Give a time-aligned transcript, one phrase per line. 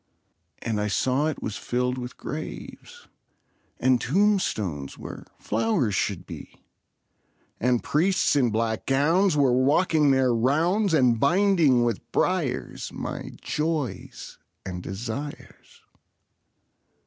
[0.63, 3.07] And I saw it was filled with graves,
[3.79, 6.65] And tombstones where flowers should be;
[7.59, 14.39] And priests in black gowns were walking their rounds, And binding with briars my joys
[14.65, 15.83] and desires.